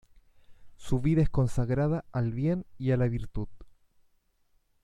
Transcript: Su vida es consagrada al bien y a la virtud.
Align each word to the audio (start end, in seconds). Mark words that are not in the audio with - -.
Su 0.77 0.99
vida 0.99 1.21
es 1.21 1.29
consagrada 1.29 2.05
al 2.11 2.33
bien 2.33 2.65
y 2.79 2.89
a 2.89 2.97
la 2.97 3.07
virtud. 3.07 3.49